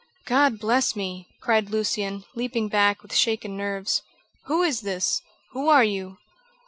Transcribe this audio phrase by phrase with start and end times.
[0.25, 4.01] "God bless me!" cried Lucian, leaping back, with shaken nerves.
[4.45, 5.21] "Who is this?
[5.51, 6.17] Who are you?"